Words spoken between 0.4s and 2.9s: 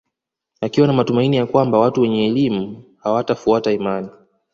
Akiwa na matumanini ya kwamba watu wenye elimu